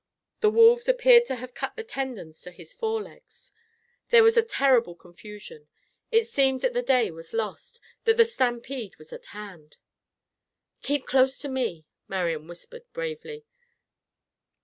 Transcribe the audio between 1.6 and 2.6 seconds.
the tendons to